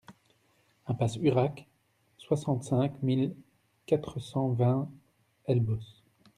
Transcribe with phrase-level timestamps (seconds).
[0.87, 1.67] Impasse Urac,
[2.17, 3.35] soixante-cinq mille
[3.85, 4.89] quatre cent vingt
[5.47, 6.01] Ibos